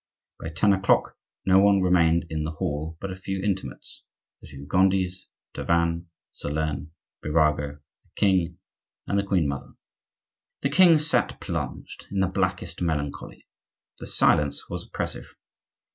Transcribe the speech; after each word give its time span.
By 0.39 0.49
ten 0.49 0.73
o'clock 0.73 1.15
no 1.45 1.59
one 1.59 1.79
remained 1.83 2.25
in 2.31 2.43
the 2.43 2.53
hall 2.53 2.97
but 2.99 3.11
a 3.11 3.15
few 3.15 3.39
intimates,—the 3.39 4.47
two 4.47 4.65
Gondis, 4.65 5.27
Tavannes, 5.53 6.05
Solern, 6.33 6.89
Birago, 7.23 7.75
the 8.03 8.09
king, 8.15 8.57
and 9.05 9.19
the 9.19 9.23
queen 9.23 9.47
mother. 9.47 9.73
The 10.61 10.69
king 10.69 10.97
sat 10.97 11.39
plunged 11.39 12.07
in 12.09 12.19
the 12.19 12.25
blackest 12.27 12.81
melancholy. 12.81 13.45
The 13.99 14.07
silence 14.07 14.67
was 14.67 14.87
oppressive. 14.87 15.35